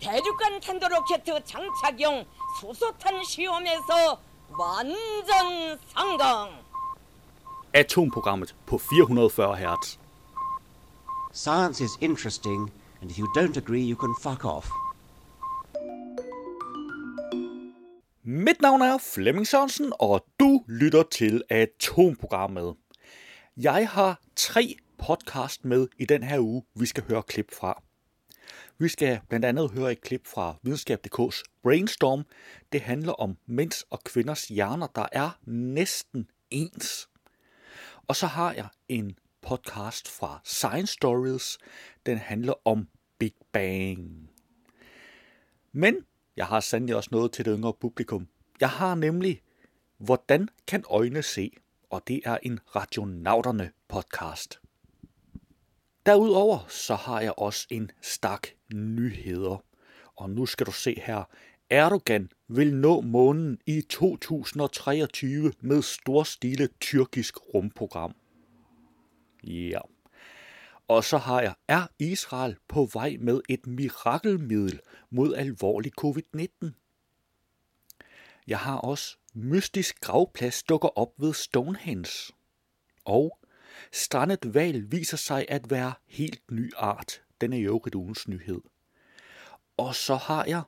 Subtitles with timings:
[0.00, 2.24] 대륙간 탄도로켓 장착용
[2.60, 4.20] 수소탄 시험에서
[4.58, 6.50] 완전 성공.
[7.72, 9.98] Atomprogrammet på 440 Hz.
[11.32, 14.68] Science is interesting, and if you don't agree, you can fuck off.
[18.24, 22.76] Mit navn er Flemming Sørensen, og du lytter til Atomprogrammet.
[23.56, 27.82] Jeg har tre podcast med i den her uge, vi skal høre klip fra.
[28.77, 32.25] Vi skal blandt andet høre et klip fra videnskab.dk's Brainstorm.
[32.71, 37.09] Det handler om mænds og kvinders hjerner, der er næsten ens.
[38.07, 41.57] Og så har jeg en podcast fra Science Stories.
[42.05, 42.87] Den handler om
[43.19, 44.29] Big Bang.
[45.71, 46.05] Men
[46.37, 48.27] jeg har sandelig også noget til det yngre publikum.
[48.59, 49.41] Jeg har nemlig
[49.97, 51.51] Hvordan kan øjne se?
[51.89, 54.64] Og det er en Radionauterne podcast.
[56.05, 59.63] Derudover så har jeg også en stak nyheder.
[60.15, 61.23] Og nu skal du se her.
[61.69, 68.15] Erdogan vil nå månen i 2023 med storstilet tyrkisk rumprogram.
[69.43, 69.79] Ja.
[70.87, 76.71] Og så har jeg, er Israel på vej med et mirakelmiddel mod alvorlig covid-19?
[78.47, 82.33] Jeg har også mystisk gravplads dukker op ved Stonehenge.
[83.05, 83.39] Og
[83.91, 87.21] strandet val viser sig at være helt ny art.
[87.41, 88.61] Den er i øvrigt ugens nyhed.
[89.77, 90.61] Og så har jeg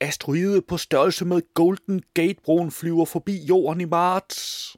[0.00, 4.76] asteroide på størrelse med Golden Gate-broen flyver forbi jorden i marts.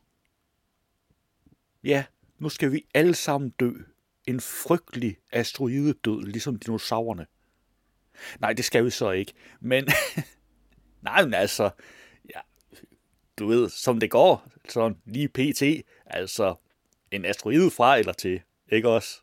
[1.85, 2.05] Ja,
[2.39, 3.73] nu skal vi alle sammen dø.
[4.27, 7.27] En frygtelig asteroidedød, ligesom dinosaurerne.
[8.41, 9.33] Nej, det skal vi så ikke.
[9.61, 9.89] Men,
[11.03, 11.71] nej, men altså,
[12.35, 12.41] ja,
[13.39, 15.63] du ved, som det går, sådan lige pt.
[16.07, 16.55] Altså,
[17.15, 18.41] en asteroide fra eller til,
[18.73, 19.21] ikke også?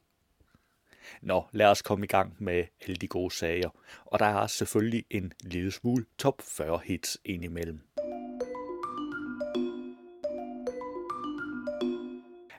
[1.22, 3.70] Nå, lad os komme i gang med alle de gode sager.
[4.06, 7.82] Og der er selvfølgelig en lille smule top 40 hits indimellem.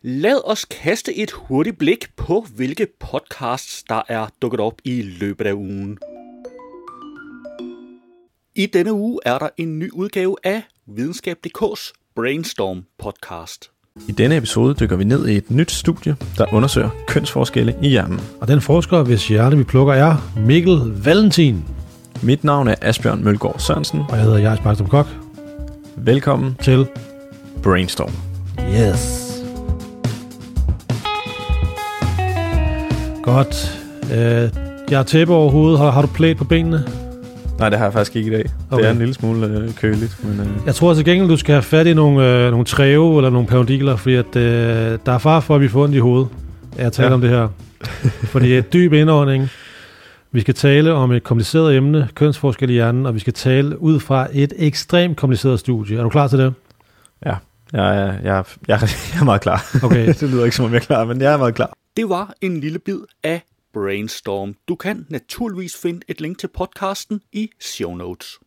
[0.03, 5.47] Lad os kaste et hurtigt blik på, hvilke podcasts, der er dukket op i løbet
[5.47, 5.99] af ugen.
[8.55, 13.72] I denne uge er der en ny udgave af Videnskab.dk's Brainstorm podcast.
[13.97, 18.21] I denne episode dykker vi ned i et nyt studie, der undersøger kønsforskelle i hjernen.
[18.41, 21.65] Og den forsker, hvis hjerte vi plukker, er Mikkel Valentin.
[22.23, 24.01] Mit navn er Asbjørn Mølgaard Sørensen.
[24.09, 25.07] Og jeg hedder Jais Bagdrup Kok.
[25.97, 26.87] Velkommen til
[27.63, 28.13] Brainstorm.
[28.59, 29.29] Yes.
[33.23, 33.81] Godt.
[34.13, 34.51] Øh,
[34.91, 35.79] jeg har tæppe over hovedet.
[35.79, 37.02] Har, har du plæt på benene?
[37.59, 38.45] Nej, det har jeg faktisk ikke i dag.
[38.71, 38.83] Okay.
[38.83, 40.25] Det er en lille smule øh, køligt.
[40.25, 40.47] Men, øh.
[40.67, 43.49] Jeg tror til gengæld, du skal have fat i nogle, øh, nogle træve eller nogle
[43.49, 46.29] perundiler, fordi at, øh, der er far for, at vi får ondt i hovedet.
[46.79, 47.15] Jeg taler ja.
[47.15, 47.49] om det her.
[48.33, 49.49] fordi et dyb indånding.
[50.33, 54.01] Vi skal tale om et kompliceret emne, kønsforskel i hjernen, og vi skal tale ud
[54.01, 55.99] fra et ekstremt kompliceret studie.
[55.99, 56.55] Er du klar til det?
[57.27, 57.35] Ja,
[57.73, 58.81] jeg, jeg, jeg,
[59.15, 59.77] jeg er meget klar.
[59.83, 60.07] Okay.
[60.21, 61.73] det lyder ikke som om jeg er klar, men jeg er meget klar.
[61.97, 63.43] Det var en lille bid af
[63.73, 64.55] Brainstorm.
[64.69, 68.39] Du kan naturligvis finde et link til podcasten i show notes.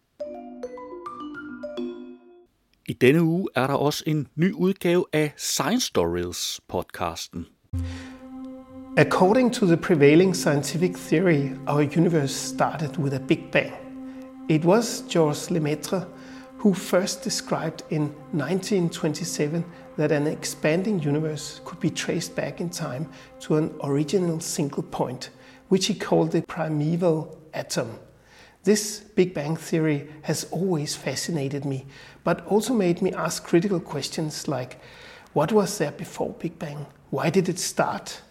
[2.88, 7.46] I denne uge er der også en ny udgave af Science Stories podcasten.
[8.98, 13.74] According to the prevailing scientific theory, our universe started with a big bang.
[14.50, 16.06] It was Georges Lemaitre
[16.66, 19.64] who first described in 1927
[19.98, 23.08] that an expanding universe could be traced back in time
[23.40, 25.30] to an original single point,
[25.70, 28.00] which he called the primeval atom.
[28.64, 31.86] This Big Bang theory has always fascinated me,
[32.24, 34.82] but also made me ask critical questions like
[35.34, 36.88] what was there before Big Bang?
[37.12, 38.22] Why did it start?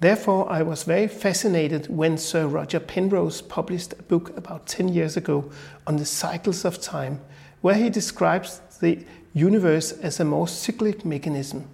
[0.00, 5.16] Therefore, I was very fascinated when Sir Roger Penrose published a book about 10 years
[5.16, 5.48] ago
[5.86, 7.20] on the cycles of time,
[7.60, 9.04] where he describes the
[9.34, 11.68] universe as a more cyclic mechanism.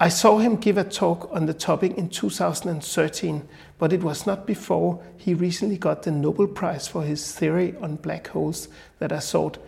[0.00, 3.48] I saw him give a talk on the topic in 2013,
[3.78, 7.96] but it was not before he recently got the Nobel Prize for his theory on
[7.96, 8.68] black holes
[8.98, 9.58] that I thought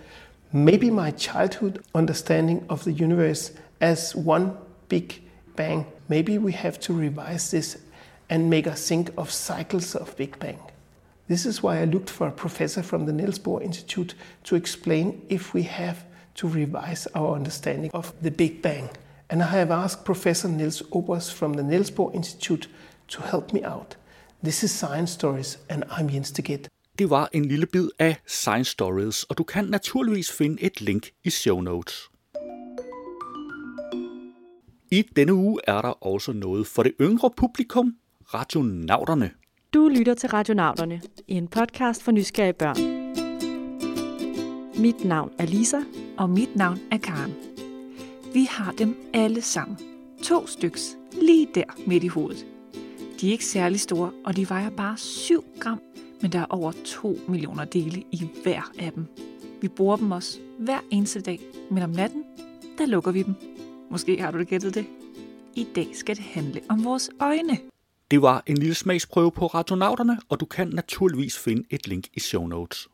[0.52, 4.56] maybe my childhood understanding of the universe as one
[4.88, 5.22] big
[5.54, 7.78] bang, maybe we have to revise this
[8.28, 10.58] and make us think of cycles of Big Bang.
[11.28, 14.14] This is why I looked for a professor from the Niels Bohr Institute
[14.44, 18.88] to explain if we have to revise our understanding of the Big Bang.
[19.28, 22.68] And I have asked Professor Niels Obers from the Niels Bohr Institute
[23.08, 23.96] to help me out.
[24.44, 26.68] This is Science Stories, and I'm Jens Teget.
[26.98, 31.10] Det var en lille bid af Science Stories, og du kan naturligvis finde et link
[31.24, 32.10] i show notes.
[34.90, 37.94] I denne uge er der også noget for det yngre publikum,
[38.34, 39.30] Radionauterne.
[39.76, 42.76] Du lytter til Radionauterne, en podcast for nysgerrige børn.
[44.80, 45.80] Mit navn er Lisa.
[46.18, 47.34] Og mit navn er Karen.
[48.34, 49.78] Vi har dem alle sammen.
[50.22, 52.46] To styks, lige der midt i hovedet.
[53.20, 55.80] De er ikke særlig store, og de vejer bare 7 gram,
[56.22, 59.06] men der er over 2 millioner dele i hver af dem.
[59.60, 61.40] Vi bruger dem også hver eneste dag,
[61.70, 62.24] men om natten,
[62.78, 63.34] der lukker vi dem.
[63.90, 64.86] Måske har du det gættet det.
[65.54, 67.75] I dag skal det handle om vores øjne.
[68.10, 72.20] Det var en lille smagsprøve på Radionauterne, og du kan naturligvis finde et link i
[72.20, 72.88] show notes.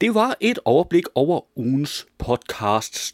[0.00, 3.12] Det var et overblik over ugens podcasts.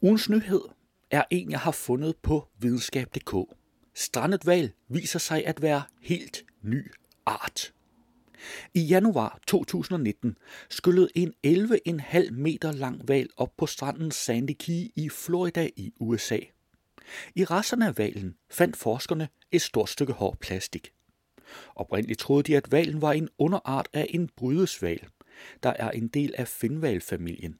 [0.00, 0.60] Ugens nyhed
[1.10, 3.34] er en, jeg har fundet på videnskab.dk.
[3.94, 6.92] Strandet val viser sig at være helt ny
[7.26, 7.73] art.
[8.74, 10.36] I januar 2019
[10.70, 16.38] skyllede en 11,5 meter lang val op på stranden Sandy Key i Florida i USA.
[17.34, 20.92] I resterne af valen fandt forskerne et stort stykke hård plastik.
[21.74, 25.08] Oprindeligt troede de, at valen var en underart af en brydesval,
[25.62, 27.58] der er en del af finvalfamilien.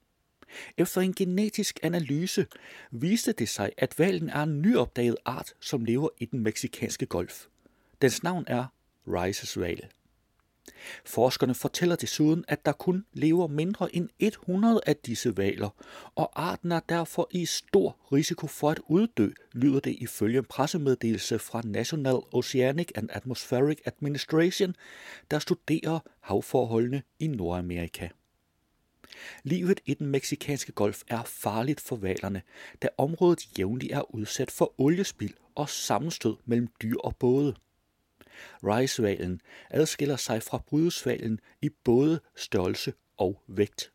[0.77, 2.47] Efter en genetisk analyse
[2.91, 7.47] viste det sig, at valen er en nyopdaget art, som lever i den meksikanske golf.
[8.03, 8.67] Dens navn er
[9.07, 9.89] Rices val.
[11.05, 15.69] Forskerne fortæller desuden, at der kun lever mindre end 100 af disse valer,
[16.15, 21.39] og arten er derfor i stor risiko for at uddø, lyder det ifølge en pressemeddelelse
[21.39, 24.77] fra National Oceanic and Atmospheric Administration,
[25.31, 28.09] der studerer havforholdene i Nordamerika.
[29.43, 32.43] Livet i den meksikanske golf er farligt for valerne,
[32.83, 37.55] da området jævnligt er udsat for oliespild og sammenstød mellem dyr og både.
[38.63, 39.41] Ricevalen
[39.71, 43.93] adskiller sig fra brydesvalen i både størrelse og vægt.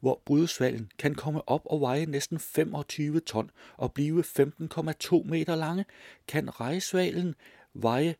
[0.00, 5.84] Hvor brydesvalen kan komme op og veje næsten 25 ton og blive 15,2 meter lange,
[6.28, 7.34] kan rejsvalen
[7.74, 8.14] veje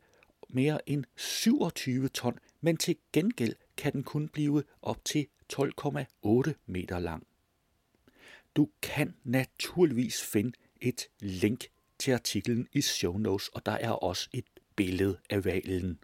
[0.48, 6.98] mere end 27 ton, men til gengæld kan den kun blive op til 12,8 meter
[6.98, 7.26] lang.
[8.56, 11.64] Du kan naturligvis finde et link
[11.98, 14.44] til artiklen i show notes, og der er også et
[14.76, 15.98] billede af valen.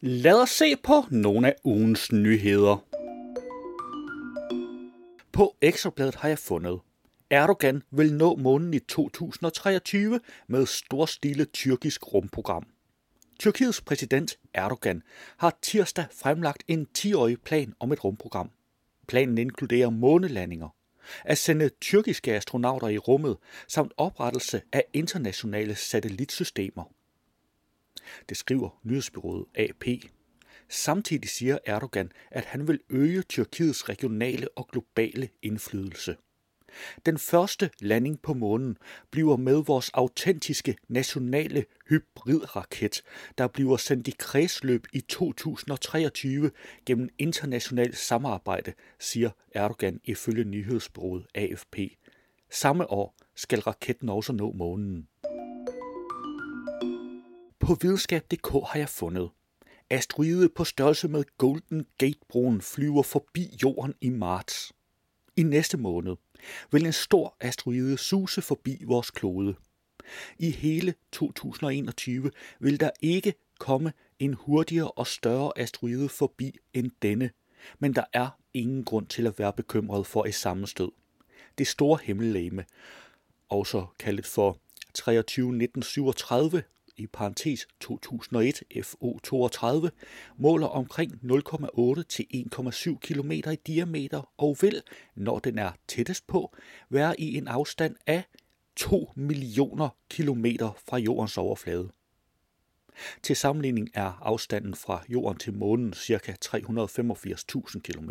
[0.00, 2.84] Lad os se på nogle af ugens nyheder.
[5.32, 6.80] På Ekstrabladet har jeg fundet,
[7.30, 12.66] Erdogan vil nå månen i 2023 med storstilet tyrkisk rumprogram.
[13.38, 15.02] Tyrkiets præsident Erdogan
[15.36, 18.50] har tirsdag fremlagt en 10-årig plan om et rumprogram.
[19.06, 20.68] Planen inkluderer månelandinger,
[21.24, 23.36] at sende tyrkiske astronauter i rummet
[23.68, 26.84] samt oprettelse af internationale satellitsystemer.
[28.28, 29.84] Det skriver nyhedsbyrået AP.
[30.68, 36.16] Samtidig siger Erdogan, at han vil øge Tyrkiets regionale og globale indflydelse.
[37.06, 38.76] Den første landing på månen
[39.10, 43.02] bliver med vores autentiske nationale hybridraket,
[43.38, 46.50] der bliver sendt i kredsløb i 2023
[46.86, 51.76] gennem internationalt samarbejde, siger Erdogan ifølge nyhedsbureauet AFP.
[52.50, 55.08] Samme år skal raketten også nå månen.
[57.60, 59.30] På videnskab.dk har jeg fundet.
[59.90, 64.73] Asteroide på størrelse med Golden Gate-broen flyver forbi jorden i marts.
[65.36, 66.16] I næste måned
[66.72, 69.54] vil en stor asteroide suse forbi vores klode.
[70.38, 72.30] I hele 2021
[72.60, 77.30] vil der ikke komme en hurtigere og større asteroide forbi end denne,
[77.78, 80.90] men der er ingen grund til at være bekymret for et sammenstød.
[81.58, 82.64] Det store himmellegeme,
[83.48, 84.58] også kaldet for
[84.94, 86.62] 231937,
[86.96, 89.88] i parentes 2001 FO32,
[90.36, 94.82] måler omkring 0,8 til 1,7 km i diameter og vil,
[95.14, 96.56] når den er tættest på,
[96.90, 98.22] være i en afstand af
[98.76, 101.90] 2 millioner kilometer fra jordens overflade.
[103.22, 106.36] Til sammenligning er afstanden fra jorden til månen ca.
[106.44, 108.10] 385.000 km.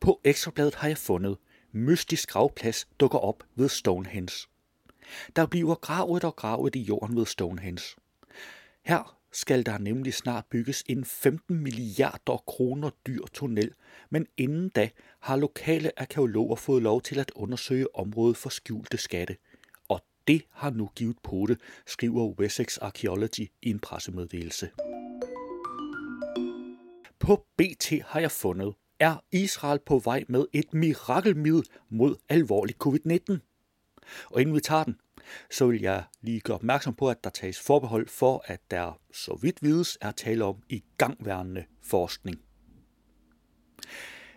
[0.00, 1.36] På ekstrabladet har jeg fundet,
[1.72, 4.46] mystisk gravplads dukker op ved Stonehenge.
[5.36, 7.96] Der bliver gravet og gravet i jorden ved Stonehenge.
[8.84, 13.74] Her skal der nemlig snart bygges en 15 milliarder kroner dyr tunnel,
[14.10, 14.88] men inden da
[15.20, 19.36] har lokale arkeologer fået lov til at undersøge området for skjulte skatte.
[19.88, 24.70] Og det har nu givet på det, skriver Wessex Archaeology i en pressemeddelelse.
[27.18, 33.55] På BT har jeg fundet, er Israel på vej med et mirakelmiddel mod alvorlig covid-19.
[34.26, 34.96] Og inden vi tager den,
[35.50, 39.38] så vil jeg lige gøre opmærksom på, at der tages forbehold for, at der, så
[39.42, 42.40] vidt vides, er tale om i gangværende forskning.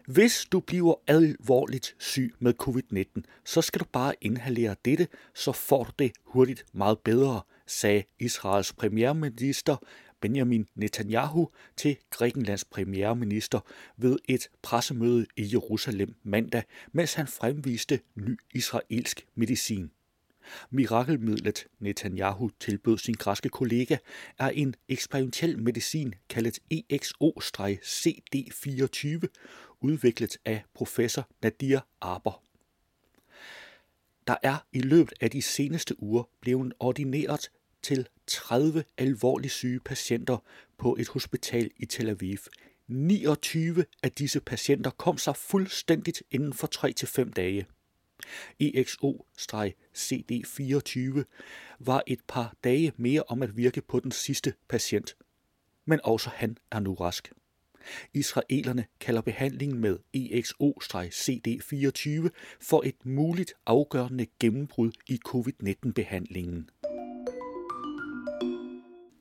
[0.07, 5.83] Hvis du bliver alvorligt syg med covid-19, så skal du bare inhalere dette, så får
[5.83, 9.77] du det hurtigt meget bedre, sagde Israels premierminister
[10.21, 13.59] Benjamin Netanyahu til Grækenlands premierminister
[13.97, 19.91] ved et pressemøde i Jerusalem mandag, mens han fremviste ny israelsk medicin.
[20.69, 23.97] Mirakelmidlet Netanyahu tilbød sin græske kollega
[24.39, 29.27] er en eksperimentel medicin kaldet EXO-CD24,
[29.81, 32.43] udviklet af professor Nadir Arber.
[34.27, 37.51] Der er i løbet af de seneste uger blevet ordineret
[37.83, 40.37] til 30 alvorligt syge patienter
[40.77, 42.37] på et hospital i Tel Aviv.
[42.87, 47.65] 29 af disse patienter kom sig fuldstændigt inden for 3-5 dage.
[48.63, 51.23] EXO-CD24
[51.79, 55.15] var et par dage mere om at virke på den sidste patient.
[55.85, 57.31] Men også han er nu rask.
[58.13, 62.29] Israelerne kalder behandlingen med EXO-CD24
[62.61, 66.69] for et muligt afgørende gennembrud i covid-19-behandlingen.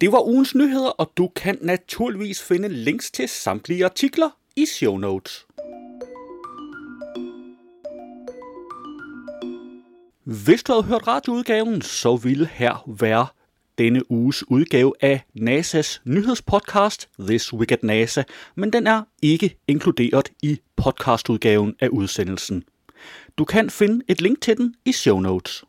[0.01, 4.97] Det var ugens nyheder, og du kan naturligvis finde links til samtlige artikler i show
[4.97, 5.47] notes.
[10.25, 13.27] Hvis du havde hørt radioudgaven, så ville her være
[13.79, 18.23] denne uges udgave af NASA's nyhedspodcast This Week at NASA,
[18.55, 22.65] men den er ikke inkluderet i podcastudgaven af udsendelsen.
[23.39, 25.65] Du kan finde et link til den i show notes.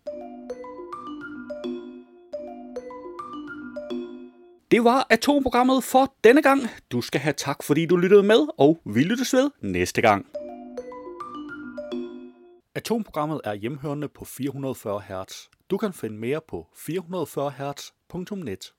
[4.72, 6.62] Det var atomprogrammet for denne gang.
[6.92, 10.26] Du skal have tak, fordi du lyttede med, og vi lyttes ved næste gang.
[12.76, 15.34] Atomprogrammet er hjemhørende på 440 Hz.
[15.70, 18.74] Du kan finde mere på 440 Hz.net.